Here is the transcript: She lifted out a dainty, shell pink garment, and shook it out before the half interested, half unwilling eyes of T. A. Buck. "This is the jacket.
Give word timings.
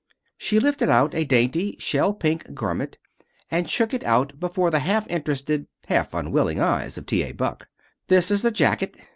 She 0.39 0.59
lifted 0.59 0.89
out 0.89 1.13
a 1.13 1.25
dainty, 1.25 1.77
shell 1.79 2.11
pink 2.15 2.55
garment, 2.55 2.97
and 3.51 3.69
shook 3.69 3.93
it 3.93 4.03
out 4.03 4.39
before 4.39 4.71
the 4.71 4.79
half 4.79 5.05
interested, 5.11 5.67
half 5.85 6.15
unwilling 6.15 6.59
eyes 6.59 6.97
of 6.97 7.05
T. 7.05 7.21
A. 7.21 7.33
Buck. 7.33 7.69
"This 8.07 8.31
is 8.31 8.41
the 8.41 8.49
jacket. 8.49 8.97